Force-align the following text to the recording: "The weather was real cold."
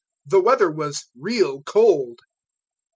"The 0.25 0.41
weather 0.41 0.71
was 0.71 1.05
real 1.15 1.61
cold." 1.61 2.21